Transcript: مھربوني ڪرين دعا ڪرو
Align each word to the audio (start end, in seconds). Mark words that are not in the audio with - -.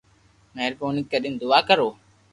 مھربوني 0.55 1.01
ڪرين 1.11 1.33
دعا 1.41 1.59
ڪرو 1.69 1.89